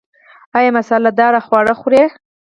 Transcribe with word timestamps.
ایا 0.57 0.71
مساله 0.77 1.11
داره 1.19 1.39
خواړه 1.45 1.73
خورئ؟ 1.79 2.03